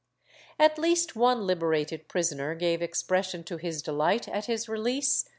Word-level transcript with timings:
At 0.57 0.79
least 0.79 1.15
one 1.15 1.45
liberated 1.45 2.07
prisoner 2.07 2.55
gave 2.55 2.81
expression 2.81 3.43
to 3.43 3.57
his 3.57 3.83
delight 3.83 4.27
at 4.27 4.45
his 4.45 4.67
release. 4.67 5.25